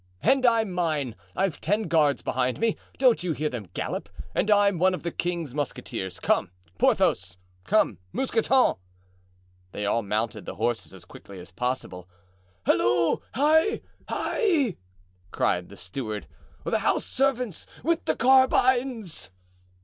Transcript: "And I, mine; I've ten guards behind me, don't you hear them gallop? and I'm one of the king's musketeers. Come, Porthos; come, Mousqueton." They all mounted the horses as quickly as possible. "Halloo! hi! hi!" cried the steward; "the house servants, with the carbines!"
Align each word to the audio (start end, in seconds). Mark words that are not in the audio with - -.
"And 0.23 0.47
I, 0.47 0.63
mine; 0.63 1.15
I've 1.35 1.61
ten 1.61 1.83
guards 1.83 2.23
behind 2.23 2.59
me, 2.59 2.75
don't 2.97 3.23
you 3.23 3.33
hear 3.33 3.49
them 3.49 3.67
gallop? 3.75 4.09
and 4.33 4.49
I'm 4.49 4.79
one 4.79 4.95
of 4.95 5.03
the 5.03 5.11
king's 5.11 5.53
musketeers. 5.53 6.19
Come, 6.19 6.49
Porthos; 6.79 7.37
come, 7.65 7.99
Mousqueton." 8.11 8.77
They 9.73 9.85
all 9.85 10.01
mounted 10.01 10.47
the 10.47 10.55
horses 10.55 10.91
as 10.91 11.05
quickly 11.05 11.39
as 11.39 11.51
possible. 11.51 12.09
"Halloo! 12.65 13.17
hi! 13.35 13.81
hi!" 14.09 14.77
cried 15.29 15.69
the 15.69 15.77
steward; 15.77 16.25
"the 16.65 16.79
house 16.79 17.05
servants, 17.05 17.67
with 17.83 18.05
the 18.05 18.15
carbines!" 18.15 19.29